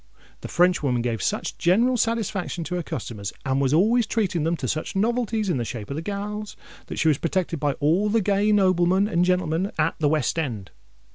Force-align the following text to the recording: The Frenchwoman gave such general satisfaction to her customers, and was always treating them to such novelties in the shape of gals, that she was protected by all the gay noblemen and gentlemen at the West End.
The 0.39 0.47
Frenchwoman 0.47 1.03
gave 1.03 1.21
such 1.21 1.59
general 1.59 1.95
satisfaction 1.95 2.63
to 2.63 2.73
her 2.73 2.81
customers, 2.81 3.31
and 3.45 3.61
was 3.61 3.71
always 3.71 4.07
treating 4.07 4.43
them 4.45 4.57
to 4.57 4.67
such 4.67 4.95
novelties 4.95 5.47
in 5.47 5.57
the 5.57 5.63
shape 5.63 5.91
of 5.91 6.03
gals, 6.03 6.57
that 6.87 6.97
she 6.97 7.07
was 7.07 7.19
protected 7.19 7.59
by 7.59 7.73
all 7.73 8.09
the 8.09 8.19
gay 8.19 8.51
noblemen 8.51 9.07
and 9.07 9.23
gentlemen 9.23 9.71
at 9.77 9.93
the 9.99 10.09
West 10.09 10.39
End. 10.39 10.71